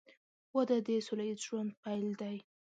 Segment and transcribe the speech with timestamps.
[0.53, 2.37] •واده د سوله ییز ژوند پیل دی.